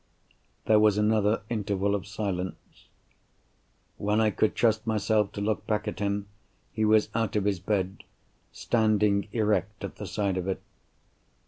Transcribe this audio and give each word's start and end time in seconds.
There 0.65 0.79
was 0.79 0.97
another 0.97 1.43
interval 1.47 1.93
of 1.93 2.07
silence. 2.07 2.87
When 3.97 4.19
I 4.19 4.31
could 4.31 4.55
trust 4.55 4.87
myself 4.87 5.31
to 5.33 5.41
look 5.41 5.67
back 5.67 5.87
at 5.87 5.99
him 5.99 6.27
he 6.73 6.83
was 6.83 7.09
out 7.13 7.35
of 7.35 7.45
his 7.45 7.59
bed, 7.59 8.03
standing 8.51 9.27
erect 9.31 9.83
at 9.83 9.97
the 9.97 10.07
side 10.07 10.37
of 10.37 10.47
it. 10.47 10.59